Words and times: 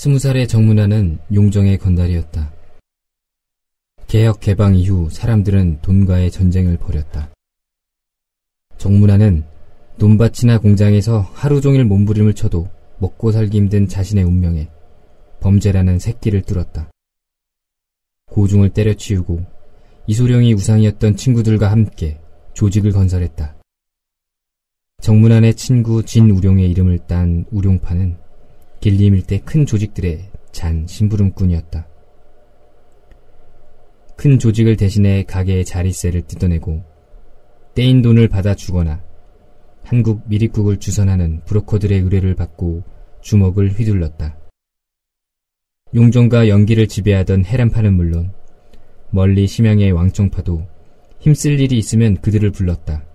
스무 0.00 0.20
살의 0.20 0.46
정문화는 0.46 1.18
용정의 1.34 1.76
건달이었다. 1.78 2.52
개혁 4.06 4.38
개방 4.38 4.76
이후 4.76 5.10
사람들은 5.10 5.80
돈과의 5.82 6.30
전쟁을 6.30 6.76
벌였다. 6.76 7.32
정문화는 8.76 9.42
논밭이나 9.96 10.60
공장에서 10.60 11.18
하루 11.34 11.60
종일 11.60 11.84
몸부림을 11.84 12.34
쳐도 12.34 12.70
먹고 13.00 13.32
살기 13.32 13.56
힘든 13.56 13.88
자신의 13.88 14.22
운명에 14.22 14.70
범죄라는 15.40 15.98
새끼를 15.98 16.42
뚫었다. 16.42 16.88
고중을 18.30 18.68
때려치우고 18.68 19.44
이소룡이 20.06 20.54
우상이었던 20.54 21.16
친구들과 21.16 21.72
함께 21.72 22.20
조직을 22.54 22.92
건설했다. 22.92 23.56
정문안의 25.02 25.54
친구 25.54 26.04
진우룡의 26.04 26.70
이름을 26.70 27.00
딴 27.08 27.46
우룡파는 27.50 28.27
길림 28.80 29.14
일대 29.14 29.38
큰 29.40 29.66
조직들의 29.66 30.30
잔 30.52 30.86
심부름꾼이었다. 30.86 31.88
큰 34.16 34.38
조직을 34.38 34.76
대신해 34.76 35.24
가게의 35.24 35.64
자리세를 35.64 36.22
뜯어내고 36.22 36.84
떼인 37.74 38.02
돈을 38.02 38.28
받아 38.28 38.54
주거나 38.54 39.02
한국 39.82 40.22
미립국을 40.28 40.78
주선하는 40.78 41.42
브로커들의 41.44 41.98
의뢰를 42.00 42.34
받고 42.34 42.84
주먹을 43.20 43.70
휘둘렀다. 43.70 44.36
용종과 45.94 46.48
연기를 46.48 46.86
지배하던 46.86 47.44
해란파는 47.46 47.94
물론 47.94 48.32
멀리 49.10 49.46
심양의 49.46 49.92
왕청파도 49.92 50.66
힘쓸 51.20 51.58
일이 51.58 51.78
있으면 51.78 52.20
그들을 52.20 52.50
불렀다. 52.50 53.07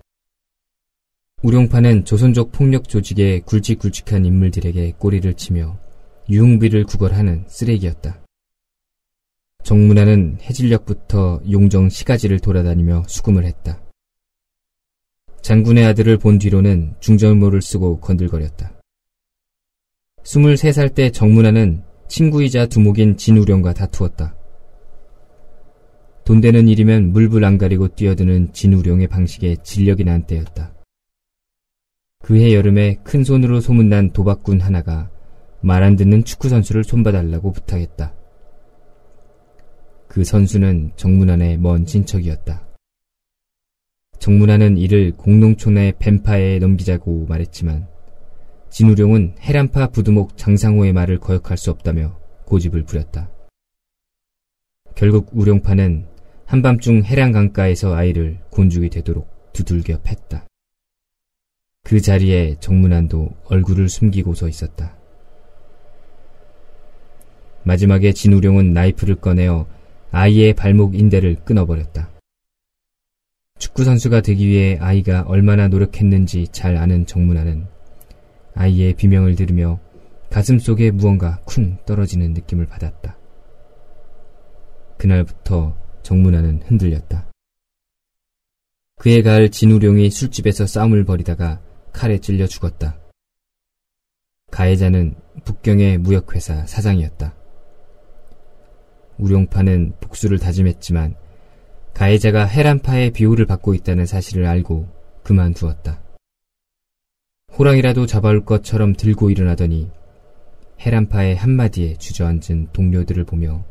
우룡파는 1.44 2.06
조선족 2.06 2.52
폭력 2.52 2.88
조직의 2.88 3.42
굵직굵직한 3.42 4.24
인물들에게 4.24 4.94
꼬리를 4.96 5.34
치며 5.34 5.78
유흥비를 6.30 6.84
구걸하는 6.84 7.44
쓰레기였다. 7.48 8.24
정문화는 9.62 10.38
해질녘부터 10.40 11.42
용정 11.50 11.90
시가지를 11.90 12.40
돌아다니며 12.40 13.02
수금을 13.08 13.44
했다. 13.44 13.82
장군의 15.42 15.84
아들을 15.84 16.16
본 16.16 16.38
뒤로는 16.38 16.94
중절모를 17.00 17.60
쓰고 17.60 18.00
건들거렸다. 18.00 18.80
23살 20.22 20.94
때 20.94 21.10
정문화는 21.10 21.84
친구이자 22.08 22.68
두목인 22.68 23.18
진우령과 23.18 23.74
다투었다. 23.74 24.34
돈 26.24 26.40
되는 26.40 26.68
일이면 26.68 27.12
물불 27.12 27.44
안 27.44 27.58
가리고 27.58 27.88
뛰어드는 27.88 28.54
진우령의 28.54 29.08
방식에 29.08 29.56
진력이 29.62 30.04
난 30.04 30.26
때였다. 30.26 30.73
그해 32.24 32.54
여름에 32.54 32.96
큰 33.04 33.22
손으로 33.22 33.60
소문난 33.60 34.12
도박꾼 34.14 34.62
하나가 34.62 35.10
말 35.60 35.82
안 35.82 35.94
듣는 35.94 36.24
축구 36.24 36.48
선수를 36.48 36.82
손봐달라고 36.82 37.52
부탁했다. 37.52 38.14
그 40.08 40.24
선수는 40.24 40.92
정문안의 40.96 41.58
먼 41.58 41.84
친척이었다. 41.84 42.66
정문안은 44.18 44.78
이를 44.78 45.12
공농촌의 45.12 45.96
뱀파에 45.98 46.60
넘기자고 46.60 47.26
말했지만 47.28 47.88
진우룡은 48.70 49.34
해란파 49.40 49.88
부두목 49.88 50.38
장상호의 50.38 50.94
말을 50.94 51.18
거역할 51.18 51.58
수 51.58 51.70
없다며 51.70 52.18
고집을 52.46 52.84
부렸다. 52.84 53.28
결국 54.94 55.28
우룡파는 55.34 56.06
한밤중 56.46 57.04
해란 57.04 57.32
강가에서 57.32 57.94
아이를 57.94 58.38
곤죽이 58.48 58.88
되도록 58.88 59.28
두들겨 59.52 60.00
팼다. 60.00 60.46
그 61.84 62.00
자리에 62.00 62.56
정문안도 62.60 63.28
얼굴을 63.44 63.90
숨기고 63.90 64.34
서 64.34 64.48
있었다. 64.48 64.96
마지막에 67.62 68.12
진우룡은 68.12 68.72
나이프를 68.72 69.16
꺼내어 69.16 69.66
아이의 70.10 70.54
발목 70.54 70.94
인대를 70.94 71.44
끊어버렸다. 71.44 72.10
축구선수가 73.58 74.22
되기 74.22 74.48
위해 74.48 74.78
아이가 74.80 75.22
얼마나 75.26 75.68
노력했는지 75.68 76.48
잘 76.52 76.76
아는 76.76 77.04
정문아는 77.04 77.66
아이의 78.54 78.94
비명을 78.94 79.34
들으며 79.34 79.78
가슴 80.30 80.58
속에 80.58 80.90
무언가 80.90 81.40
쿵 81.44 81.76
떨어지는 81.84 82.32
느낌을 82.32 82.66
받았다. 82.66 83.18
그날부터 84.96 85.76
정문아는 86.02 86.62
흔들렸다. 86.64 87.30
그해 88.96 89.20
가을 89.20 89.50
진우룡이 89.50 90.10
술집에서 90.10 90.66
싸움을 90.66 91.04
벌이다가 91.04 91.60
칼에 91.94 92.18
찔려 92.18 92.46
죽었다. 92.46 92.98
가해자는 94.50 95.14
북경의 95.44 95.98
무역회사 95.98 96.66
사장이었다. 96.66 97.34
우룡파는 99.16 99.94
복수를 100.00 100.38
다짐했지만 100.38 101.14
가해자가 101.94 102.44
해란파의 102.44 103.12
비호를 103.12 103.46
받고 103.46 103.74
있다는 103.74 104.04
사실을 104.06 104.44
알고 104.44 104.88
그만두었다. 105.22 106.02
호랑이라도 107.56 108.06
잡아올 108.06 108.44
것처럼 108.44 108.94
들고 108.94 109.30
일어나더니 109.30 109.90
해란파의 110.80 111.36
한마디에 111.36 111.94
주저앉은 111.94 112.72
동료들을 112.72 113.24
보며 113.24 113.64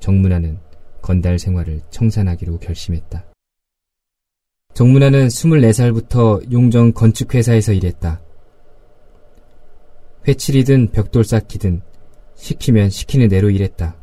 정문화는 0.00 0.60
건달 1.00 1.38
생활을 1.38 1.80
청산하기로 1.90 2.58
결심했다. 2.58 3.25
정문화는 4.76 5.28
24살부터 5.28 6.52
용정 6.52 6.92
건축회사에서 6.92 7.72
일했다. 7.72 8.20
회칠이든 10.28 10.90
벽돌 10.90 11.24
쌓기든 11.24 11.80
시키면 12.34 12.90
시키는 12.90 13.28
대로 13.28 13.48
일했다. 13.48 13.96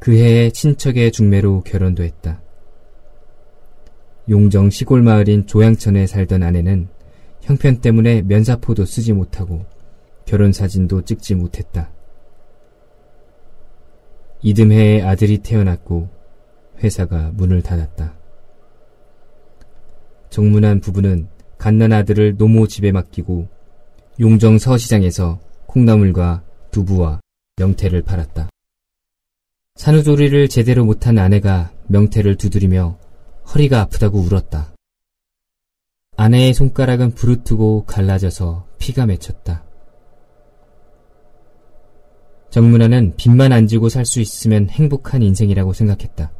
그 0.00 0.16
해에 0.16 0.50
친척의 0.50 1.12
중매로 1.12 1.60
결혼도 1.60 2.02
했다. 2.02 2.42
용정 4.28 4.70
시골 4.70 5.02
마을인 5.02 5.46
조양천에 5.46 6.08
살던 6.08 6.42
아내는 6.42 6.88
형편 7.42 7.80
때문에 7.80 8.22
면사포도 8.22 8.84
쓰지 8.86 9.12
못하고 9.12 9.64
결혼 10.24 10.50
사진도 10.52 11.02
찍지 11.02 11.36
못했다. 11.36 11.92
이듬해에 14.42 15.02
아들이 15.02 15.38
태어났고 15.38 16.08
회사가 16.82 17.30
문을 17.34 17.62
닫았다. 17.62 18.20
정문한 20.32 20.80
부부는 20.80 21.28
갓난 21.58 21.92
아들을 21.92 22.36
노모 22.38 22.66
집에 22.66 22.90
맡기고 22.90 23.48
용정 24.18 24.56
서시장에서 24.56 25.38
콩나물과 25.66 26.42
두부와 26.70 27.20
명태를 27.58 28.00
팔았다. 28.00 28.48
산후조리를 29.74 30.48
제대로 30.48 30.86
못한 30.86 31.18
아내가 31.18 31.70
명태를 31.88 32.36
두드리며 32.36 32.98
허리가 33.54 33.82
아프다고 33.82 34.20
울었다. 34.20 34.74
아내의 36.16 36.54
손가락은 36.54 37.10
부르트고 37.10 37.84
갈라져서 37.84 38.66
피가 38.78 39.04
맺혔다. 39.04 39.64
정문화는 42.48 43.16
빚만 43.16 43.52
안 43.52 43.66
지고 43.66 43.90
살 43.90 44.06
수 44.06 44.20
있으면 44.20 44.70
행복한 44.70 45.22
인생이라고 45.22 45.74
생각했다. 45.74 46.32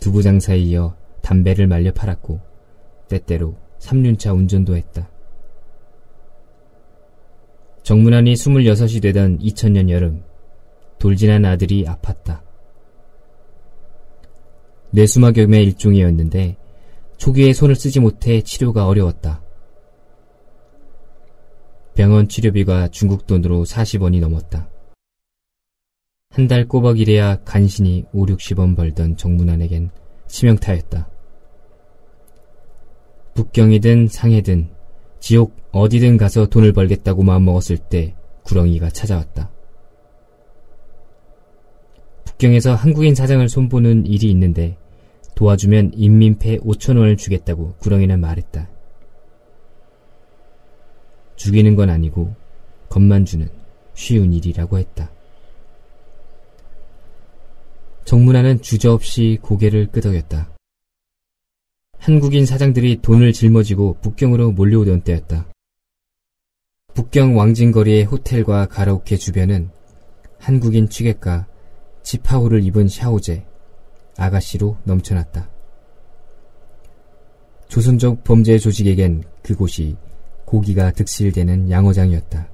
두부 0.00 0.22
장사에 0.22 0.58
이어 0.58 0.94
담배를 1.24 1.66
말려 1.66 1.92
팔았고 1.92 2.40
때때로 3.08 3.56
3륜차 3.80 4.36
운전도 4.36 4.76
했다. 4.76 5.10
정문안이 7.82 8.34
26이 8.34 9.02
되던 9.02 9.38
2000년 9.38 9.90
여름 9.90 10.22
돌진한 10.98 11.44
아들이 11.44 11.84
아팠다. 11.84 12.42
뇌수막염의 14.92 15.64
일종이었는데 15.64 16.56
초기에 17.16 17.52
손을 17.52 17.74
쓰지 17.74 18.00
못해 18.00 18.40
치료가 18.42 18.86
어려웠다. 18.86 19.42
병원 21.94 22.28
치료비가 22.28 22.88
중국 22.88 23.26
돈으로 23.26 23.64
40원이 23.64 24.20
넘었다. 24.20 24.68
한 26.30 26.48
달 26.48 26.66
꼬박 26.66 26.98
일해야 26.98 27.36
간신히 27.44 28.06
5, 28.12 28.26
60원 28.26 28.76
벌던 28.76 29.16
정문안에겐 29.16 29.90
치명타였다. 30.26 31.13
북경이든 33.34 34.08
상해든 34.08 34.68
지옥 35.18 35.56
어디든 35.72 36.16
가서 36.16 36.46
돈을 36.46 36.72
벌겠다고 36.72 37.22
마음먹었을 37.22 37.78
때 37.78 38.14
구렁이가 38.44 38.90
찾아왔다. 38.90 39.50
북경에서 42.24 42.74
한국인 42.74 43.14
사장을 43.14 43.48
손보는 43.48 44.06
일이 44.06 44.30
있는데 44.30 44.76
도와주면 45.34 45.92
인민폐 45.94 46.58
5천원을 46.58 47.18
주겠다고 47.18 47.74
구렁이는 47.78 48.20
말했다. 48.20 48.68
죽이는 51.36 51.74
건 51.74 51.90
아니고 51.90 52.34
겁만 52.88 53.24
주는 53.24 53.48
쉬운 53.94 54.32
일이라고 54.32 54.78
했다. 54.78 55.10
정문화는 58.04 58.60
주저없이 58.60 59.38
고개를 59.42 59.88
끄덕였다. 59.90 60.53
한국인 62.04 62.44
사장들이 62.44 63.00
돈을 63.00 63.32
짊어지고 63.32 63.96
북경으로 64.02 64.52
몰려오던 64.52 65.04
때였다. 65.04 65.46
북경 66.92 67.38
왕진거리의 67.38 68.04
호텔과 68.04 68.66
가라오케 68.66 69.16
주변은 69.16 69.70
한국인 70.38 70.90
취객과 70.90 71.46
치파오를 72.02 72.62
입은 72.64 72.88
샤오제, 72.88 73.46
아가씨로 74.18 74.76
넘쳐났다. 74.84 75.48
조선족 77.68 78.22
범죄 78.22 78.58
조직에겐 78.58 79.24
그곳이 79.42 79.96
고기가 80.44 80.90
득실되는 80.90 81.70
양어장이었다. 81.70 82.50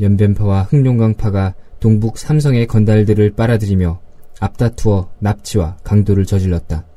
연변파와 0.00 0.62
흑룡강파가 0.62 1.56
동북 1.80 2.18
삼성의 2.18 2.68
건달들을 2.68 3.32
빨아들이며 3.32 4.00
앞다투어 4.38 5.10
납치와 5.18 5.78
강도를 5.82 6.24
저질렀다. 6.24 6.91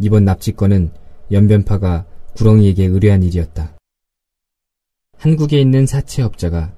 이번 0.00 0.24
납치건은 0.24 0.90
연변파가 1.30 2.06
구렁이에게 2.36 2.86
의뢰한 2.86 3.22
일이었다. 3.22 3.76
한국에 5.16 5.60
있는 5.60 5.86
사채업자가 5.86 6.74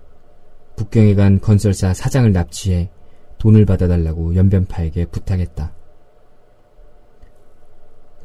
북경에 0.77 1.15
간 1.15 1.41
건설사 1.41 1.95
사장을 1.95 2.31
납치해 2.33 2.91
돈을 3.39 3.65
받아달라고 3.65 4.35
연변파에게 4.35 5.07
부탁했다. 5.07 5.75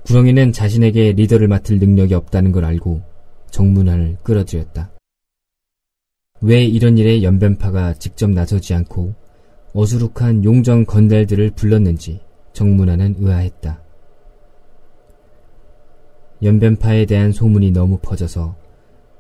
구렁이는 0.06 0.52
자신에게 0.52 1.14
리더를 1.14 1.48
맡을 1.48 1.80
능력이 1.80 2.14
없다는 2.14 2.52
걸 2.52 2.66
알고 2.66 3.02
정문환을 3.52 4.18
끌어들였다. 4.24 4.92
왜 6.42 6.66
이런 6.66 6.98
일에 6.98 7.22
연변파가 7.22 7.94
직접 7.94 8.30
나서지 8.30 8.74
않고 8.74 9.14
어수룩한 9.74 10.44
용정 10.44 10.86
건달들을 10.86 11.52
불렀는지 11.52 12.20
정문환은 12.54 13.16
의아했다. 13.20 13.91
연변파에 16.44 17.06
대한 17.06 17.32
소문이 17.32 17.72
너무 17.72 18.00
퍼져서 18.00 18.56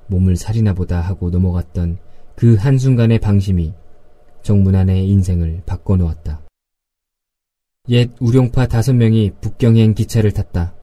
몸을 0.07 0.35
살이나 0.35 0.73
보다 0.73 1.01
하고 1.01 1.29
넘어갔던 1.29 1.99
그 2.35 2.55
한순간의 2.55 3.19
방심이 3.19 3.73
정문안의 4.41 5.07
인생을 5.07 5.61
바꿔놓았다. 5.65 6.41
옛 7.89 8.09
우룡파 8.19 8.67
다섯 8.67 8.93
명이 8.93 9.33
북경행 9.41 9.93
기차를 9.93 10.31
탔다. 10.31 10.75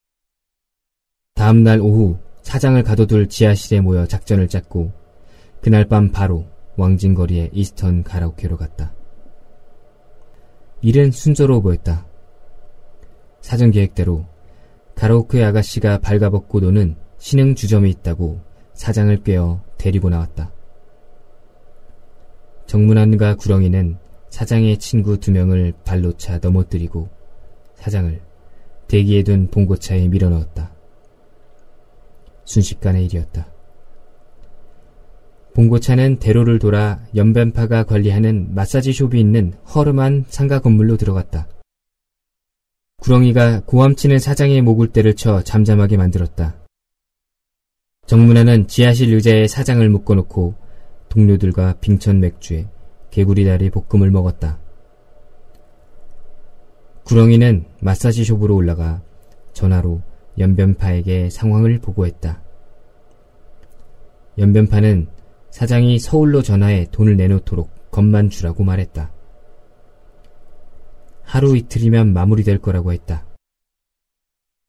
다음 1.35 1.63
날 1.63 1.81
오후 1.81 2.19
사장을 2.43 2.81
가둬둘 2.83 3.29
지하실에 3.29 3.81
모여 3.81 4.07
작전을 4.07 4.49
짰고 4.49 4.93
그날 5.61 5.85
밤 5.87 6.11
바로 6.11 6.47
왕진거리의 6.77 7.51
이스턴 7.53 8.03
가라오케로 8.03 8.57
갔다. 8.57 8.95
일은 10.81 11.11
순조로워 11.11 11.61
보였다. 11.61 12.07
사전 13.41 13.71
계획대로 13.71 14.25
가라오케 14.99 15.45
아가씨가 15.45 15.99
발가벗고 15.99 16.59
노는 16.59 16.97
신흥 17.19 17.55
주점이 17.55 17.89
있다고 17.89 18.41
사장을 18.75 19.17
꿰어 19.23 19.63
데리고 19.79 20.11
나왔다. 20.11 20.53
정문안과 22.67 23.37
구렁이는 23.37 23.97
사장의 24.31 24.79
친구 24.79 25.21
두 25.21 25.31
명을 25.31 25.73
발로 25.85 26.17
차 26.17 26.39
넘어뜨리고 26.39 27.09
사장을 27.77 28.21
대기에 28.89 29.23
둔 29.23 29.47
봉고차에 29.47 30.09
밀어넣었다. 30.09 30.75
순식간의 32.45 33.05
일이었다. 33.05 33.47
봉고차는 35.55 36.19
대로를 36.19 36.59
돌아 36.59 36.99
연변파가 37.15 37.85
관리하는 37.85 38.53
마사지 38.53 38.93
숍이 38.93 39.21
있는 39.21 39.53
허름한 39.73 40.25
상가 40.27 40.59
건물로 40.59 40.97
들어갔다. 40.97 41.47
구렁이가 43.03 43.61
고함치는 43.61 44.19
사장의 44.19 44.61
목을때를 44.63 45.15
쳐 45.15 45.43
잠잠하게 45.43 45.97
만들었다. 45.97 46.57
정문화는 48.07 48.67
지하실 48.67 49.15
의자에 49.15 49.47
사장을 49.47 49.89
묶어놓고 49.89 50.55
동료들과 51.09 51.75
빙천 51.81 52.21
맥주에 52.21 52.67
개구리 53.11 53.45
다리 53.45 53.71
볶음을 53.71 54.11
먹었다. 54.11 54.59
구렁이는 57.05 57.67
마사지 57.81 58.25
숍으로 58.25 58.57
올라가 58.57 59.01
전화로 59.53 60.03
연변파에게 60.39 61.31
상황을 61.31 61.79
보고했다. 61.79 62.43
연변파는 64.39 65.09
사장이 65.51 65.99
서울로 65.99 66.43
전화해 66.43 66.87
돈을 66.91 67.17
내놓도록 67.17 67.91
겁만 67.91 68.29
주라고 68.29 68.65
말했다. 68.65 69.11
하루 71.29 71.59
이틀이면 71.59 72.15
마무리될 72.15 72.59
거라고 72.59 72.91
했다. 72.95 73.27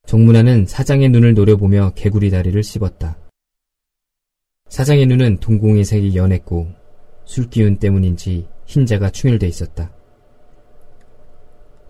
정문화는 0.05 0.65
사장의 0.65 1.07
눈을 1.07 1.33
노려보며 1.33 1.93
개구리 1.95 2.29
다리를 2.31 2.61
씹었다. 2.61 3.17
사장의 4.67 5.05
눈은 5.05 5.37
동공의 5.39 5.85
색이 5.85 6.17
연했고 6.17 6.67
술기운 7.23 7.77
때문인지 7.77 8.49
흰자가 8.65 9.09
충혈돼 9.09 9.47
있었다. 9.47 9.93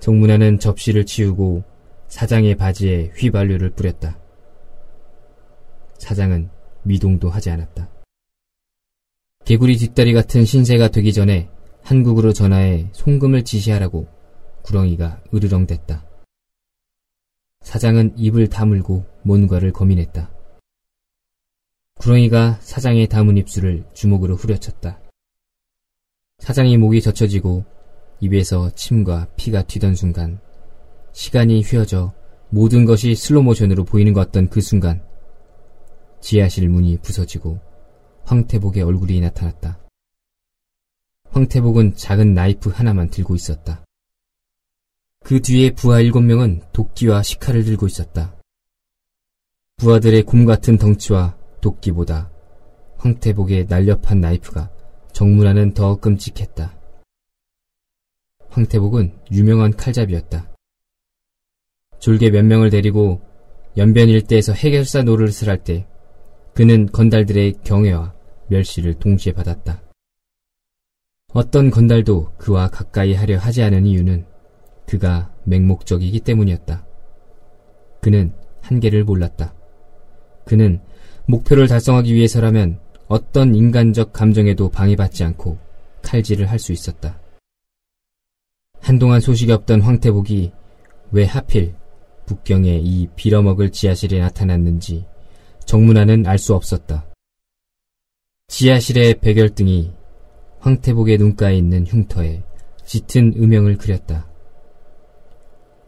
정문화는 0.01 0.60
접시를 0.60 1.04
치우고 1.04 1.63
사장의 2.07 2.56
바지에 2.56 3.12
휘발유를 3.15 3.72
뿌렸다. 3.72 4.19
사장은 5.98 6.51
미동도 6.83 7.31
하지 7.31 7.50
않았다. 7.50 7.89
개구리 9.45 9.77
뒷다리 9.77 10.13
같은 10.13 10.45
신세가 10.45 10.89
되기 10.89 11.12
전에 11.12 11.50
한국으로 11.81 12.33
전화해 12.33 12.88
송금을 12.92 13.44
지시하라고 13.45 14.19
구렁이가 14.69 15.24
으르렁댔다. 15.33 16.06
사장은 17.62 18.13
입을 18.19 18.50
다물고 18.50 19.04
뭔가를 19.24 19.74
고민했다. 19.74 20.31
구렁이가 21.95 22.60
사장의 22.62 23.07
다문 23.07 23.38
입술을 23.38 23.86
주먹으로 23.94 24.36
후려쳤다. 24.36 25.01
사장의 26.38 26.77
목이 26.77 27.01
젖혀지고 27.01 27.66
입에서 28.19 28.69
침과 28.75 29.27
피가 29.38 29.63
튀던 29.63 29.95
순간 29.95 30.39
시간이 31.13 31.63
휘어져 31.63 32.13
모든 32.50 32.86
것이 32.86 33.15
슬로모션으로 33.15 33.86
보이는 33.86 34.13
것 34.13 34.27
같던 34.27 34.50
그 34.50 34.62
순간 34.62 35.04
지하실 36.22 36.69
문이 36.69 37.00
부서지고 37.01 37.60
황태복의 38.24 38.83
얼굴이 38.83 39.19
나타났다. 39.19 39.80
황태복은 41.31 41.95
작은 41.95 42.36
나이프 42.36 42.69
하나만 42.69 43.10
들고 43.10 43.33
있었다. 43.33 43.83
그 45.21 45.42
뒤에 45.42 45.71
부하 45.71 46.00
일곱 46.00 46.21
명은 46.21 46.62
도끼와 46.74 47.21
식칼을 47.24 47.63
들고 47.63 47.88
있었다. 47.88 48.36
부하들의 49.77 50.24
곰 50.24 50.45
같은 50.45 50.77
덩치와 50.77 51.38
도끼보다 51.62 52.31
황태복의 52.98 53.67
날렵한 53.70 54.20
나이프가 54.20 54.70
정문화는 55.13 55.74
더 55.74 55.96
끔찍했다. 55.98 56.77
황태복은 58.50 59.20
유명한 59.32 59.72
칼잡이였다. 59.72 60.50
졸개 62.00 62.29
몇 62.29 62.44
명을 62.46 62.70
데리고 62.70 63.22
연변 63.77 64.10
일대에서 64.10 64.53
해결사 64.53 65.03
노릇을 65.03 65.48
할 65.50 65.63
때 65.63 65.88
그는 66.53 66.88
건달들의 66.88 67.53
경애와 67.63 68.13
멸시를 68.48 68.96
동시에 68.96 69.34
받았다. 69.34 69.82
어떤 71.34 71.70
건달도 71.70 72.34
그와 72.38 72.70
가까이 72.70 73.13
하려 73.13 73.38
하지 73.38 73.62
않은 73.63 73.86
이유는 73.86 74.25
그가 74.89 75.31
맹목적이기 75.43 76.22
때문이었다. 76.22 76.84
그는 78.01 78.34
한계를 78.62 79.03
몰랐다. 79.03 79.53
그는 80.46 80.81
목표를 81.27 81.67
달성하기 81.67 82.12
위해서라면 82.15 82.79
어떤 83.08 83.53
인간적 83.53 84.13
감정에도 84.13 84.69
방해받지 84.69 85.24
않고 85.24 85.60
칼질을 86.01 86.50
할 86.50 86.58
수 86.58 86.72
있었다. 86.72 87.19
한동안 88.81 89.19
소식이 89.19 89.51
없던 89.51 89.81
황태복이 89.81 90.51
왜 91.12 91.24
하필 91.24 91.75
북경의 92.25 92.84
이 92.84 93.08
빌어먹을 93.15 93.72
지하실에 93.72 94.19
나타났는지 94.19 95.05
정문화는 95.65 96.25
알 96.25 96.39
수 96.39 96.55
없었다. 96.55 97.05
지하실의 98.48 99.19
백열등이 99.19 99.91
황태복의 100.62 101.19
눈가에 101.19 101.55
있는 101.55 101.86
흉터에 101.86 102.41
짙은 102.86 103.36
음영을 103.38 103.77
그렸다. 103.77 104.28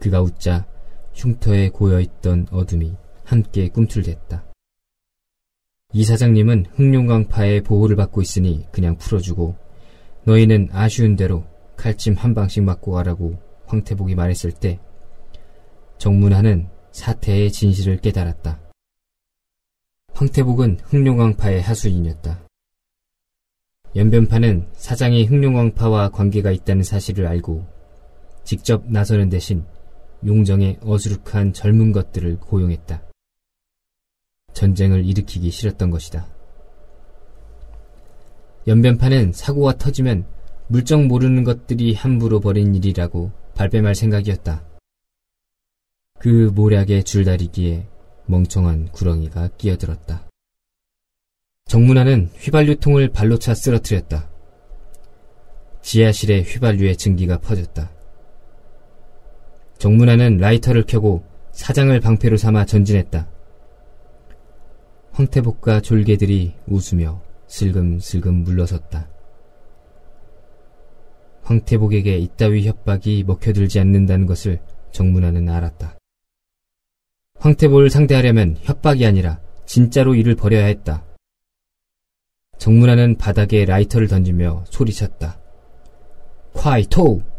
그가 0.02 0.20
웃자 0.20 0.66
흉터에 1.14 1.68
고여있던 1.68 2.48
어둠이 2.50 2.96
함께 3.22 3.68
꿈틀댔다. 3.68 4.44
이 5.92 6.04
사장님은 6.04 6.66
흑룡강파의 6.74 7.62
보호를 7.62 7.94
받고 7.94 8.20
있으니 8.20 8.66
그냥 8.72 8.96
풀어주고 8.96 9.54
너희는 10.24 10.70
아쉬운 10.72 11.14
대로 11.14 11.44
칼찜 11.76 12.14
한 12.14 12.34
방씩 12.34 12.64
맞고 12.64 12.90
가라고 12.90 13.38
황태복이 13.66 14.16
말했을 14.16 14.50
때 14.50 14.80
정문하는 15.98 16.68
사태의 16.90 17.52
진실을 17.52 17.98
깨달았다. 17.98 18.58
황태복은 20.14 20.80
흑룡강파의 20.82 21.62
하수인이었다. 21.62 22.40
연변파는 23.94 24.66
사장이 24.72 25.26
흑룡강파와 25.26 26.08
관계가 26.08 26.50
있다는 26.50 26.82
사실을 26.82 27.28
알고 27.28 27.64
직접 28.42 28.84
나서는 28.90 29.28
대신 29.28 29.64
용정의 30.26 30.78
어수룩한 30.82 31.52
젊은 31.52 31.92
것들을 31.92 32.38
고용했다. 32.38 33.02
전쟁을 34.52 35.04
일으키기 35.04 35.50
싫었던 35.50 35.90
것이다. 35.90 36.26
연변파는 38.66 39.32
사고가 39.32 39.76
터지면 39.76 40.24
물정 40.68 41.08
모르는 41.08 41.44
것들이 41.44 41.94
함부로 41.94 42.40
벌인 42.40 42.74
일이라고 42.74 43.32
발뺌할 43.54 43.94
생각이었다. 43.94 44.64
그 46.18 46.50
모략의 46.54 47.04
줄다리기에 47.04 47.88
멍청한 48.26 48.92
구렁이가 48.92 49.48
끼어들었다. 49.58 50.28
정문화는 51.66 52.30
휘발유통을 52.36 53.08
발로 53.08 53.38
차 53.38 53.54
쓰러뜨렸다. 53.54 54.30
지하실에 55.82 56.42
휘발유의 56.42 56.96
증기가 56.96 57.38
퍼졌다. 57.38 57.91
정문화는 59.82 60.36
라이터를 60.36 60.84
켜고 60.84 61.24
사장을 61.50 61.98
방패로 61.98 62.36
삼아 62.36 62.66
전진했다. 62.66 63.28
황태복과 65.10 65.80
졸개들이 65.80 66.54
웃으며 66.68 67.20
슬금슬금 67.48 68.44
물러섰다. 68.44 69.08
황태복에게 71.42 72.16
이따위 72.16 72.68
협박이 72.68 73.24
먹혀들지 73.26 73.80
않는다는 73.80 74.26
것을 74.26 74.60
정문화는 74.92 75.48
알았다. 75.48 75.98
황태복을 77.40 77.90
상대하려면 77.90 78.56
협박이 78.60 79.04
아니라 79.04 79.40
진짜로 79.66 80.14
일을 80.14 80.36
벌여야 80.36 80.66
했다. 80.66 81.04
정문화는 82.58 83.16
바닥에 83.16 83.64
라이터를 83.64 84.06
던지며 84.06 84.62
소리쳤다. 84.68 85.40
콰이토! 86.52 87.31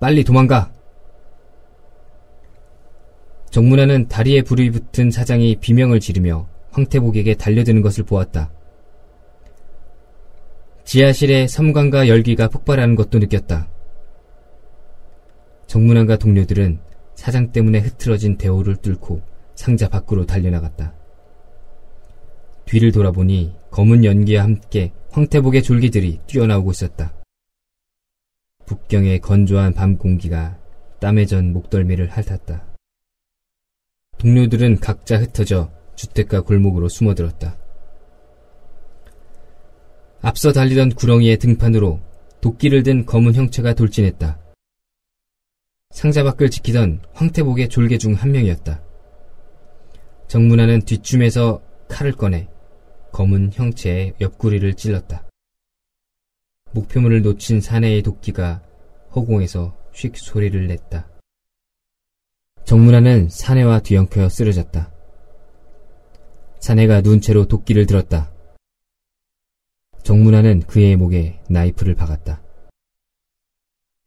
빨리 0.00 0.24
도망가! 0.24 0.72
정문화는 3.50 4.08
다리에 4.08 4.42
불이 4.42 4.70
붙은 4.70 5.10
사장이 5.10 5.56
비명을 5.60 6.00
지르며 6.00 6.48
황태복에게 6.72 7.34
달려드는 7.34 7.82
것을 7.82 8.04
보았다. 8.04 8.50
지하실에 10.84 11.46
섬광과 11.46 12.08
열기가 12.08 12.48
폭발하는 12.48 12.96
것도 12.96 13.20
느꼈다. 13.20 13.68
정문환과 15.66 16.16
동료들은 16.16 16.80
사장 17.14 17.52
때문에 17.52 17.78
흐트러진 17.78 18.36
대호를 18.36 18.76
뚫고 18.76 19.22
상자 19.54 19.88
밖으로 19.88 20.26
달려나갔다. 20.26 20.92
뒤를 22.64 22.92
돌아보니 22.92 23.54
검은 23.70 24.04
연기와 24.04 24.42
함께 24.42 24.92
황태복의 25.10 25.62
졸기들이 25.62 26.20
뛰어나오고 26.26 26.72
있었다. 26.72 27.14
북경의 28.66 29.20
건조한 29.20 29.74
밤 29.74 29.98
공기가 29.98 30.58
땀에 31.00 31.26
전 31.26 31.52
목덜미를 31.52 32.08
핥았다. 32.08 32.64
동료들은 34.18 34.80
각자 34.80 35.18
흩어져 35.18 35.70
주택가 35.96 36.40
골목으로 36.40 36.88
숨어들었다. 36.88 37.58
앞서 40.22 40.52
달리던 40.52 40.90
구렁이의 40.94 41.38
등판으로 41.38 42.00
도끼를 42.40 42.82
든 42.82 43.04
검은 43.04 43.34
형체가 43.34 43.74
돌진했다. 43.74 44.38
상자 45.90 46.24
밖을 46.24 46.50
지키던 46.50 47.02
황태복의 47.12 47.68
졸개 47.68 47.98
중 47.98 48.14
한 48.14 48.32
명이었다. 48.32 48.82
정문화는 50.28 50.82
뒷춤에서 50.82 51.62
칼을 51.88 52.12
꺼내 52.12 52.48
검은 53.12 53.50
형체의 53.52 54.14
옆구리를 54.20 54.74
찔렀다. 54.74 55.23
목표물을 56.74 57.22
놓친 57.22 57.60
사내의 57.60 58.02
도끼가 58.02 58.60
허공에서 59.14 59.76
휙 59.92 60.16
소리를 60.16 60.66
냈다. 60.66 61.08
정문화는 62.64 63.28
사내와 63.28 63.80
뒤엉켜 63.80 64.28
쓰러졌다. 64.28 64.92
사내가 66.58 67.00
눈채로 67.00 67.46
도끼를 67.46 67.86
들었다. 67.86 68.32
정문화는 70.02 70.62
그의 70.62 70.96
목에 70.96 71.40
나이프를 71.48 71.94
박았다. 71.94 72.42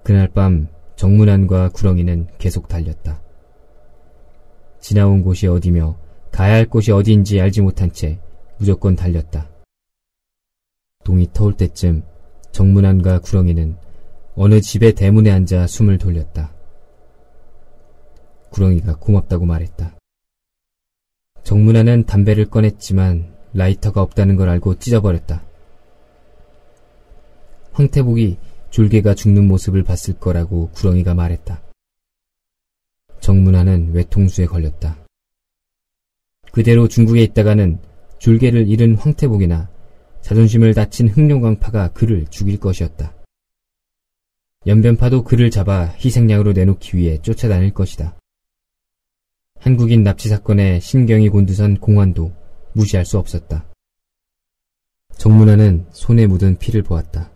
그날 0.03 0.27
밤 0.27 0.67
정문안과 0.97 1.69
구렁이는 1.69 2.27
계속 2.38 2.67
달렸다. 2.67 3.21
지나온 4.81 5.24
곳이 5.24 5.47
어디며 5.47 5.97
가야 6.31 6.55
할 6.55 6.65
곳이 6.65 6.91
어디인지 6.91 7.39
알지 7.39 7.62
못한 7.62 7.91
채 7.91 8.19
무조건 8.57 8.95
달렸다. 8.95 9.50
동이 11.05 11.29
터올 11.31 11.55
때쯤 11.55 12.03
정문안과 12.51 13.20
구렁이는 13.20 13.77
어느 14.36 14.62
집의 14.62 14.94
대문에 14.94 15.32
앉아 15.32 15.68
숨을 15.68 15.98
돌렸다. 15.98 16.54
구렁이가 18.51 18.96
고맙다고 18.96 19.46
말했다. 19.46 19.98
정문안은 21.44 22.06
담배를 22.06 22.46
꺼냈지만 22.46 23.34
라이터가 23.54 24.01
없다는 24.01 24.36
걸 24.36 24.50
알고 24.50 24.80
찢어버렸다. 24.80 25.44
황태복이 27.72 28.38
졸개가 28.70 29.13
죽는 29.16 29.48
모습을 29.48 29.84
봤을 29.84 30.16
거라고 30.20 30.70
구렁이가 30.72 31.13
말했다. 31.13 31.62
정문화는 33.20 33.94
외통수에 33.94 34.46
걸렸다. 34.46 34.98
그대로 36.51 36.88
중국에 36.88 37.22
있다가는 37.24 37.80
졸개를 38.20 38.68
잃은 38.68 38.96
황태복이나 38.96 39.70
자존심을 40.27 40.74
다친 40.74 41.07
흑룡광파가 41.07 41.93
그를 41.93 42.27
죽일 42.29 42.60
것이었다. 42.60 43.15
연변파도 44.65 45.24
그를 45.24 45.50
잡아 45.50 45.86
희생양으로 45.86 46.51
내놓기 46.51 46.98
위해 46.98 47.22
쫓아다닐 47.22 47.74
것이다. 47.74 48.19
한국인 49.57 50.03
납치 50.03 50.27
사건의 50.27 50.81
신경이 50.81 51.29
곤두선 51.29 51.77
공안도 51.79 52.34
무시할 52.74 53.05
수 53.05 53.17
없었다. 53.17 53.69
정문화는 55.17 55.88
손에 55.93 56.27
묻은 56.27 56.57
피를 56.57 56.84
보았다. 56.84 57.31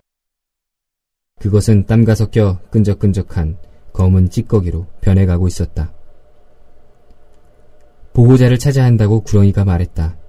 그것은 1.40 1.86
땀과 1.86 2.16
섞여 2.16 2.60
끈적끈적한 2.72 3.58
검은 3.94 4.30
찌꺼기로 4.30 4.86
변해가고 5.00 5.48
있었다. 5.48 5.94
보호자를 8.12 8.60
찾아야 8.60 8.84
한다고 8.84 9.22
구렁이가 9.22 9.64
말했다. 9.64 10.21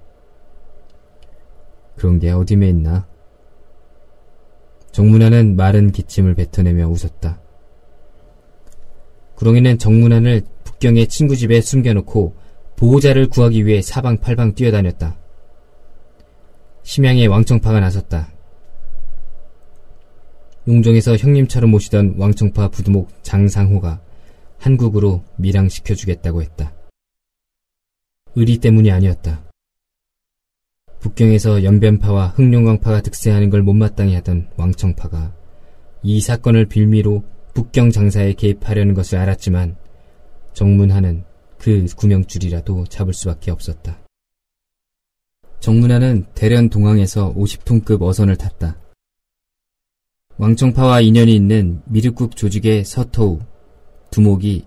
그런 1.95 2.19
게 2.19 2.31
어디에 2.31 2.67
있나? 2.67 3.07
정문화는 4.91 5.55
마른 5.55 5.91
기침을 5.91 6.35
뱉어내며 6.35 6.87
웃었다. 6.87 7.41
구렁이는 9.35 9.79
정문환을 9.79 10.43
북경의 10.63 11.07
친구 11.07 11.35
집에 11.35 11.61
숨겨놓고 11.61 12.35
보호자를 12.75 13.27
구하기 13.27 13.65
위해 13.65 13.81
사방팔방 13.81 14.53
뛰어다녔다. 14.55 15.17
심양의 16.83 17.27
왕청파가 17.27 17.79
나섰다. 17.79 18.31
용정에서 20.67 21.17
형님처럼 21.17 21.71
모시던 21.71 22.15
왕청파 22.17 22.69
부두목 22.69 23.09
장상호가 23.23 23.99
한국으로 24.57 25.23
밀항시켜주겠다고 25.37 26.41
했다. 26.41 26.73
의리 28.35 28.57
때문이 28.59 28.91
아니었다. 28.91 29.43
북경에서 31.03 31.65
연변파와 31.65 32.27
흑룡광파가 32.29 33.01
득세하는 33.01 33.49
걸 33.49 33.61
못마땅히 33.61 34.15
하던 34.15 34.47
왕청파가 34.55 35.35
이 36.01 36.21
사건을 36.21 36.67
빌미로 36.67 37.23
북경 37.53 37.91
장사에 37.91 38.33
개입하려는 38.33 38.93
것을 38.93 39.17
알았지만 39.17 39.75
정문하는 40.53 41.25
그 41.57 41.85
구명줄이라도 41.97 42.85
잡을 42.85 43.13
수밖에 43.13 43.51
없었다. 43.51 43.99
정문하는 45.59 46.25
대련 46.35 46.69
동항에서 46.69 47.33
50톤급 47.33 48.01
어선을 48.01 48.37
탔다. 48.37 48.77
왕청파와 50.37 51.01
인연이 51.01 51.35
있는 51.35 51.81
미륵국 51.85 52.37
조직의 52.37 52.85
서토우, 52.85 53.39
두목이 54.09 54.65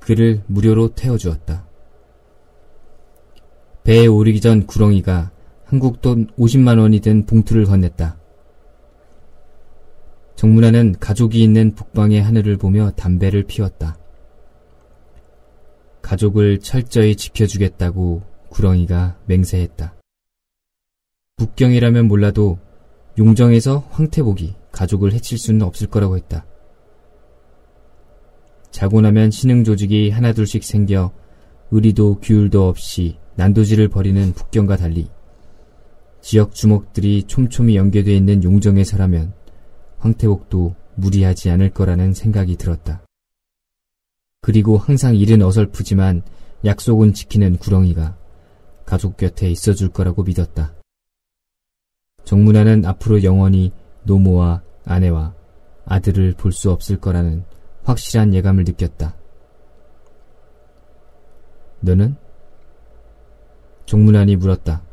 그를 0.00 0.42
무료로 0.46 0.94
태워주었다. 0.94 1.66
배에 3.84 4.06
오르기 4.06 4.40
전 4.40 4.66
구렁이가 4.66 5.35
한국 5.66 6.00
돈 6.00 6.28
50만 6.38 6.78
원이 6.78 7.00
든 7.00 7.26
봉투를 7.26 7.64
건넸다. 7.64 8.16
정문화는 10.36 10.96
가족이 11.00 11.42
있는 11.42 11.74
북방의 11.74 12.22
하늘을 12.22 12.56
보며 12.56 12.92
담배를 12.92 13.42
피웠다. 13.42 13.98
가족을 16.02 16.60
철저히 16.60 17.16
지켜주겠다고 17.16 18.22
구렁이가 18.50 19.18
맹세했다. 19.26 19.94
북경이라면 21.36 22.06
몰라도 22.06 22.58
용정에서 23.18 23.88
황태복이 23.90 24.54
가족을 24.70 25.14
해칠 25.14 25.36
수는 25.36 25.62
없을 25.62 25.88
거라고 25.88 26.16
했다. 26.16 26.46
자고 28.70 29.00
나면 29.00 29.32
신흥 29.32 29.64
조직이 29.64 30.10
하나둘씩 30.10 30.62
생겨 30.62 31.10
의리도 31.72 32.20
규율도 32.20 32.68
없이 32.68 33.18
난도질을 33.34 33.88
벌이는 33.88 34.32
북경과 34.32 34.76
달리 34.76 35.08
지역 36.26 36.56
주목들이 36.56 37.22
촘촘히 37.22 37.76
연계되어 37.76 38.12
있는 38.12 38.42
용정에 38.42 38.82
서라면 38.82 39.32
황태복도 39.98 40.74
무리하지 40.96 41.50
않을 41.50 41.70
거라는 41.70 42.14
생각이 42.14 42.56
들었다. 42.56 43.06
그리고 44.40 44.76
항상 44.76 45.14
일은 45.14 45.40
어설프지만 45.40 46.24
약속은 46.64 47.12
지키는 47.12 47.58
구렁이가 47.58 48.18
가족 48.84 49.16
곁에 49.16 49.48
있어줄 49.48 49.90
거라고 49.90 50.24
믿었다. 50.24 50.74
정문화는 52.24 52.84
앞으로 52.84 53.22
영원히 53.22 53.70
노모와 54.02 54.64
아내와 54.84 55.32
아들을 55.84 56.34
볼 56.36 56.50
수 56.50 56.72
없을 56.72 56.96
거라는 56.96 57.44
확실한 57.84 58.34
예감을 58.34 58.64
느꼈다. 58.64 59.16
너는? 61.82 62.16
종문안이 63.84 64.34
물었다. 64.34 64.85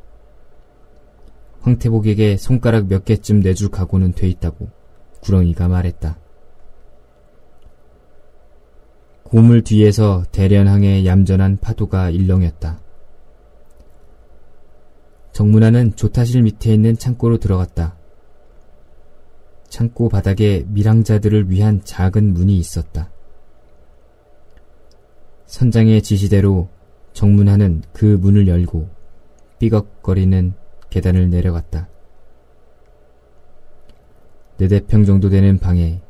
황태복에게 1.64 2.36
손가락 2.36 2.88
몇 2.88 3.06
개쯤 3.06 3.40
내줄 3.40 3.72
각오는 3.72 4.12
돼 4.14 4.28
있다고 4.28 4.70
구렁이가 5.22 5.70
말했다. 5.70 6.20
고물 9.24 9.64
뒤에서 9.64 10.26
대련항의 10.32 11.06
얌전한 11.06 11.58
파도가 11.58 12.10
일렁였다. 12.10 12.82
정문화는 15.32 15.96
조타실 15.96 16.44
밑에 16.44 16.74
있는 16.74 16.98
창고로 16.98 17.38
들어갔다. 17.38 17.96
창고 19.70 20.10
바닥에 20.10 20.66
밀항자들을 20.68 21.50
위한 21.50 21.82
작은 21.84 22.34
문이 22.34 22.58
있었다. 22.58 23.10
선장의 25.48 26.02
지시대로 26.04 26.70
정문화는 27.14 27.84
그 27.94 28.06
문을 28.06 28.48
열고 28.48 28.90
삐걱거리는 29.60 30.54
계단을 30.94 31.32
내려갔다. 31.32 31.90
네대평 34.58 35.06
정도 35.06 35.28
되는 35.28 35.58
방에 35.58 36.02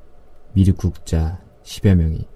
미륵국자 0.51 1.41
10여 1.63 1.95
명이 1.95 2.27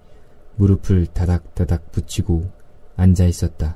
무릎을 0.55 1.07
다닥다닥 1.07 1.91
붙이고 1.91 2.49
앉아 2.95 3.25
있었다. 3.25 3.75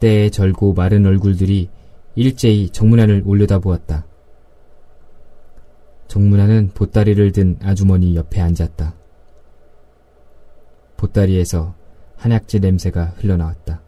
때에 0.00 0.28
절고 0.28 0.74
마른 0.74 1.06
얼굴들이 1.06 1.70
일제히 2.14 2.68
정문안을 2.68 3.22
올려다보았다. 3.24 4.04
정문화는 6.08 6.72
보따리를 6.74 7.32
든 7.32 7.56
아주머니 7.62 8.14
옆에 8.16 8.42
앉았다. 8.42 8.94
보따리에서 10.98 11.74
한약재 12.16 12.58
냄새가 12.58 13.14
흘러나왔다. 13.16 13.80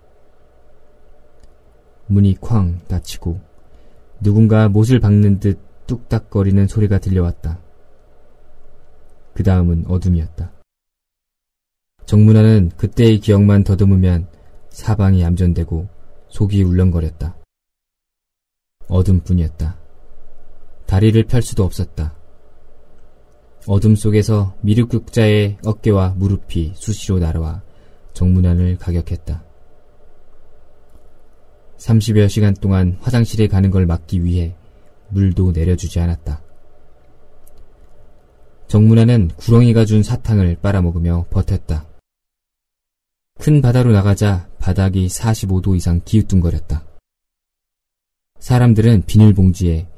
문이 2.12 2.37
쾅 2.40 2.81
닫히고 2.88 3.40
누군가 4.21 4.69
못을 4.69 5.00
박는 5.00 5.40
듯 5.40 5.59
뚝딱거리는 5.87 6.69
소리가 6.69 6.99
들려왔다. 6.99 7.59
그 9.35 9.42
다음은 9.42 9.87
어둠이었다. 9.88 10.52
정문화는 12.07 12.73
그때의 12.76 13.19
기억만 13.21 13.64
더듬으면 13.64 14.26
사방이 14.71 15.23
얌전되고 15.23 15.88
속이 16.28 16.62
울렁거렸다. 16.62 17.37
어둠뿐이었다. 18.88 19.78
다리를 20.87 21.23
펼 21.25 21.42
수도 21.42 21.64
없었다. 21.64 22.14
어둠 23.66 23.95
속에서 23.95 24.54
미륵국자의 24.61 25.59
어깨와 25.64 26.11
무릎이 26.11 26.73
수시로 26.75 27.19
날아와 27.19 27.62
정문안을 28.12 28.76
가격했다. 28.76 29.51
30여 31.83 32.29
시간 32.29 32.55
동안 32.55 32.97
화장실에 33.01 33.49
가는 33.49 33.71
걸 33.71 33.87
막기 33.87 34.25
위해 34.25 34.55
물도 35.09 35.53
내려주지 35.53 35.99
않았다. 36.01 36.41
정문안은 38.69 39.33
구렁이가 39.37 39.85
준 39.85 40.03
사탕을 40.03 40.59
빨아먹으며 40.62 41.27
버텼다. 41.31 41.87
큰 43.39 43.61
바다로 43.61 43.93
나가자 43.93 44.49
바닥이 44.59 45.09
45도 45.09 45.77
이상 45.77 46.01
기우뚱거렸다. 46.05 46.87
사람들은 48.39 49.03
비닐봉지에 49.07 49.89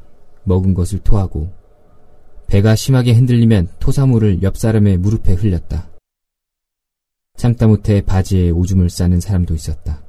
먹은 0.45 0.75
것을 0.75 1.01
토하고 1.01 1.53
배가 2.47 2.75
심하게 2.75 3.13
흔들리면 3.13 3.69
토사물을 3.79 4.43
옆 4.43 4.57
사람의 4.57 4.99
무릎에 4.99 5.35
흘렸다. 5.35 5.91
참다 7.37 7.67
못해 7.67 8.01
바지에 8.01 8.51
오줌을 8.51 8.89
싸는 8.91 9.21
사람도 9.21 9.55
있었다. 9.55 10.04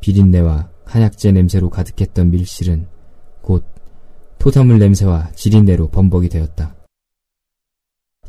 비린내와 0.00 0.70
한약재 0.84 1.32
냄새로 1.32 1.70
가득했던 1.70 2.30
밀실은 2.30 2.86
곧 3.42 3.64
토사물 4.38 4.78
냄새와 4.78 5.32
지린내로 5.32 5.88
범벅이 5.88 6.28
되었다. 6.28 6.74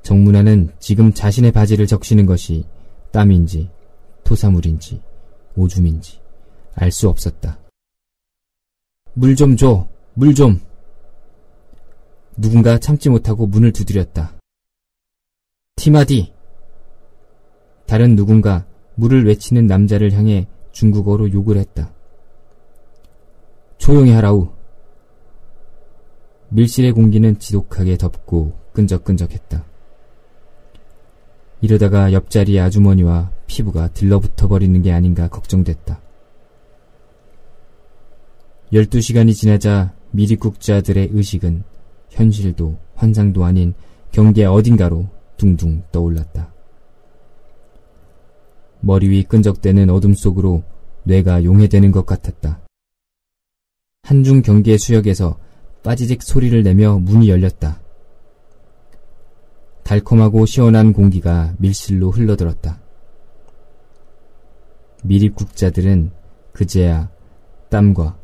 정문화는 0.02 0.74
지금 0.80 1.14
자신의 1.14 1.52
바지를 1.52 1.86
적시는 1.86 2.26
것이 2.26 2.66
땀인지 3.12 3.70
토사물인지 4.24 5.02
오줌인지 5.56 6.20
알 6.76 6.92
수 6.92 7.10
없었다. 7.10 7.60
물 9.14 9.36
좀 9.36 9.58
줘! 9.58 9.88
물 10.14 10.34
좀! 10.36 10.60
누군가 12.38 12.78
참지 12.78 13.10
못하고 13.10 13.48
문을 13.48 13.74
두드렸다. 13.74 14.38
티마디! 15.76 16.34
다른 17.88 18.16
누군가 18.16 18.66
물을 18.96 19.26
외치는 19.26 19.66
남자를 19.66 20.12
향해 20.14 20.48
중국어로 20.78 21.34
욕을 21.34 21.58
했다. 21.58 21.92
조용히 23.80 24.12
하라우. 24.12 24.50
밀실의 26.50 26.92
공기는 26.92 27.40
지독하게 27.40 27.98
덥고 27.98 28.54
끈적끈적했다. 28.74 29.66
이러다가 31.62 32.14
옆자리 32.14 32.60
아주머니와 32.60 33.32
피부가 33.48 33.88
들러붙어 33.88 34.48
버리는 34.48 34.80
게 34.84 34.92
아닌가 34.92 35.28
걱정됐다. 35.28 36.00
12시간이 38.72 39.34
지나자 39.34 39.96
미리국자들의 40.12 41.10
의식은 41.12 41.64
현실도 42.12 42.78
환상도 42.94 43.46
아닌 43.46 43.74
경계 44.12 44.46
어딘가로 44.46 45.08
둥둥 45.38 45.82
떠올랐다. 45.92 46.57
머리 48.80 49.10
위 49.10 49.24
끈적대는 49.24 49.90
어둠 49.90 50.14
속으로 50.14 50.64
뇌가 51.04 51.44
용해되는 51.44 51.92
것 51.92 52.06
같았다. 52.06 52.62
한중 54.04 54.42
경계 54.42 54.78
수역에서 54.78 55.38
빠지직 55.84 56.24
소리를 56.24 56.62
내며 56.64 56.98
문이 57.00 57.30
열렸다. 57.30 57.82
달콤하고 59.84 60.46
시원한 60.46 60.92
공기가 60.92 61.56
밀실로 61.60 62.12
흘러들었다. 62.12 62.82
미립국자들은 65.04 66.12
그제야 66.52 67.10
땀과 67.70 68.18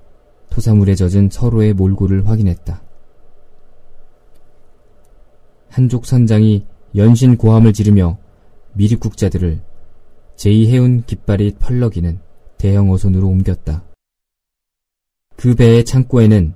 토사물에 0.49 0.95
젖은 0.95 1.29
서로의 1.31 1.73
몰골을 1.73 2.27
확인했다. 2.27 2.81
한족 5.69 6.05
선장이 6.05 6.65
연신 6.95 7.37
고함을 7.37 7.73
지르며 7.73 8.17
미립국자들을 8.73 9.61
제2해운 10.43 11.05
깃발이 11.05 11.55
펄럭이는 11.57 12.19
대형 12.57 12.91
어선으로 12.91 13.29
옮겼다. 13.29 13.85
그 15.37 15.55
배의 15.55 15.85
창고에는 15.85 16.53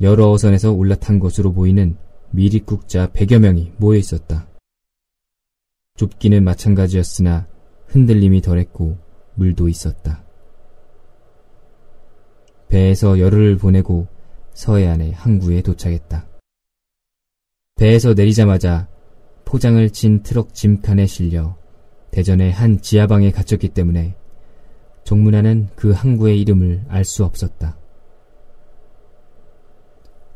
여러 0.00 0.30
어선에서 0.30 0.72
올라탄 0.72 1.20
것으로 1.20 1.52
보이는 1.52 1.96
미립국자 2.32 3.12
100여 3.12 3.38
명이 3.38 3.74
모여 3.76 3.96
있었다. 3.98 4.48
좁기는 5.94 6.42
마찬가지였으나 6.42 7.46
흔들림이 7.86 8.40
덜했고 8.40 8.98
물도 9.36 9.68
있었다. 9.68 10.24
배에서 12.68 13.20
열흘을 13.20 13.56
보내고 13.56 14.08
서해안의 14.54 15.12
항구에 15.12 15.62
도착했다. 15.62 16.26
배에서 17.76 18.14
내리자마자 18.14 18.88
포장을 19.44 19.88
친 19.90 20.24
트럭 20.24 20.54
짐칸에 20.54 21.06
실려 21.06 21.61
대전의 22.12 22.52
한 22.52 22.80
지하방에 22.80 23.30
갇혔기 23.30 23.70
때문에 23.70 24.14
정문화는 25.04 25.70
그 25.74 25.90
항구의 25.92 26.40
이름을 26.42 26.84
알 26.88 27.04
수 27.04 27.24
없었다. 27.24 27.76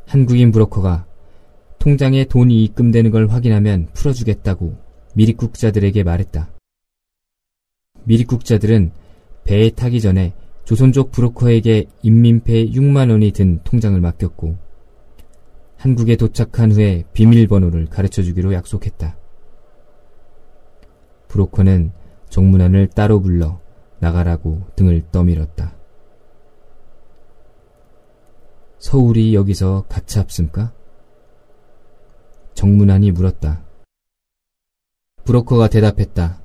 한국인 0.07 0.53
브로커가 0.53 1.07
통장에 1.79 2.25
돈이 2.25 2.65
입금되는 2.65 3.11
걸 3.11 3.29
확인하면 3.29 3.89
풀어주겠다고 3.93 4.75
미립국자들에게 5.15 6.03
말했다. 6.03 6.51
미립국자들은 8.05 8.93
배에 9.45 9.71
타기 9.71 10.01
전에 10.01 10.33
조선족 10.65 11.13
브로커에게 11.13 11.87
인민폐 12.03 12.71
6만 12.71 13.11
원이 13.11 13.33
든 13.33 13.61
통장을 13.65 14.01
맡겼고 14.01 14.57
한국에 15.77 16.17
도착한 16.17 16.73
후에 16.73 17.05
비밀번호를 17.13 17.87
가르쳐 17.87 18.23
주기로 18.23 18.55
약속했다. 18.55 19.26
브로커는 21.29 21.93
정문안을 22.29 22.89
따로 22.89 23.21
불러 23.21 23.61
나가라고 23.99 24.63
등을 24.77 25.05
떠밀었다. 25.11 25.75
서울이 28.79 29.35
여기서 29.35 29.87
가차없습니까? 29.89 30.73
정문안이 32.55 33.11
물었다. 33.13 33.65
브로커가 35.25 35.69
대답했다. 35.69 36.41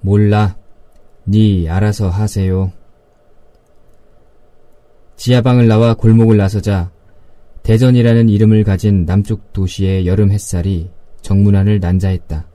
몰라. 0.00 0.56
니 1.26 1.68
알아서 1.68 2.08
하세요. 2.08 2.72
지하방을 5.16 5.68
나와 5.68 5.94
골목을 5.94 6.38
나서자 6.38 6.90
대전이라는 7.62 8.30
이름을 8.30 8.64
가진 8.64 9.04
남쪽 9.04 9.52
도시의 9.52 10.06
여름 10.06 10.30
햇살이 10.30 10.90
정문안을 11.20 11.78
난자했다. 11.80 12.49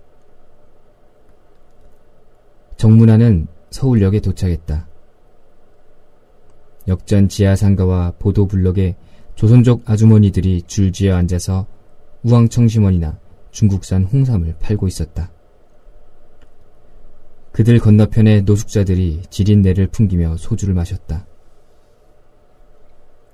정문안은 2.78 3.48
서울역에 3.70 4.20
도착했다. 4.20 4.88
역전 6.88 7.30
지하상가와 7.30 8.14
보도블럭에 8.20 8.96
조선족 9.36 9.90
아주머니들이 9.90 10.64
줄지어 10.64 11.16
앉아서 11.16 11.66
우황청심원이나 12.24 13.20
중국산 13.52 14.04
홍삼을 14.04 14.56
팔고 14.60 14.88
있었다. 14.88 15.32
그들 17.52 17.80
건너편에 17.80 18.42
노숙자들이 18.42 19.24
지린내를 19.30 19.88
풍기며 19.88 20.38
소주를 20.38 20.74
마셨다. 20.74 21.26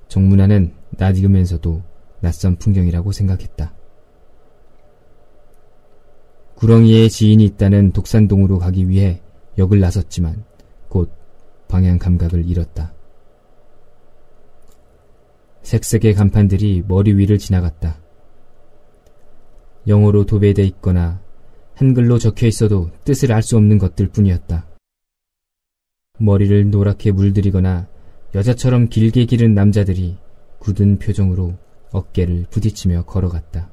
정문화는 0.08 0.74
낯익으면서도 0.92 1.82
낯선 2.20 2.58
풍경이라고 2.58 3.12
생각했다. 3.12 3.74
구렁이에 6.56 7.10
지인이 7.10 7.44
있다는 7.44 7.92
독산동으로 7.92 8.60
가기 8.60 8.88
위해 8.88 9.22
역을 9.58 9.80
나섰지만 9.80 10.44
곧 10.90 11.12
방향 11.68 11.98
감각을 11.98 12.46
잃었다. 12.46 12.94
색색의 15.64 16.14
간판들이 16.16 16.84
머리 16.88 17.14
위를 17.14 17.38
지나갔다. 17.38 18.00
영어로 19.88 20.26
도배돼 20.26 20.64
있거나 20.64 21.22
한글로 21.76 22.20
적혀 22.20 22.48
있어도 22.48 22.92
뜻을 23.04 23.32
알 23.32 23.42
수 23.42 23.58
없는 23.58 23.78
것들 23.78 24.10
뿐이었다. 24.10 24.68
머리를 26.20 26.70
노랗게 26.70 27.12
물들이거나 27.12 27.88
여자처럼 28.36 28.90
길게 28.90 29.26
기른 29.26 29.56
남자들이 29.56 30.18
굳은 30.60 31.00
표정으로 31.00 31.58
어깨를 31.92 32.46
부딪히며 32.50 33.06
걸어갔다. 33.06 33.72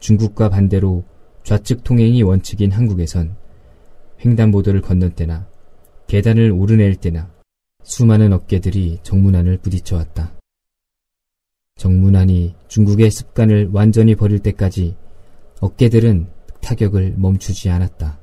중국과 0.00 0.48
반대로 0.48 1.04
좌측 1.44 1.84
통행이 1.84 2.22
원칙인 2.22 2.70
한국에선 2.70 3.36
횡단보도를 4.24 4.80
건널 4.80 5.10
때나 5.10 5.48
계단을 6.06 6.52
오르낼 6.52 6.94
때나 6.96 7.30
수많은 7.82 8.32
어깨들이 8.32 9.00
정문안을 9.02 9.58
부딪혀 9.58 9.96
왔다. 9.96 10.32
정문안이 11.76 12.54
중국의 12.68 13.10
습관을 13.10 13.70
완전히 13.72 14.14
버릴 14.14 14.38
때까지 14.38 14.96
어깨들은 15.60 16.28
타격을 16.60 17.14
멈추지 17.16 17.70
않았다. 17.70 18.20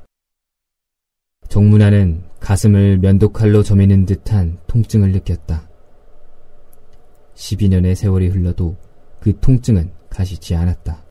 정문안은 1.50 2.24
가슴을 2.40 3.00
면도칼로 3.00 3.64
점이는 3.64 4.06
듯한 4.06 4.60
통증을 4.68 5.12
느꼈다. 5.12 5.68
12년의 7.36 7.96
세월이 7.96 8.28
흘러도 8.28 8.78
그 9.20 9.38
통증은 9.40 9.92
가시지 10.10 10.56
않았다. 10.56 11.09